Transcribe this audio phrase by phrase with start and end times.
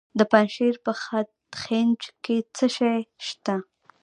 [0.19, 0.91] د پنجشیر په
[1.61, 3.55] خینج کې څه شی شته؟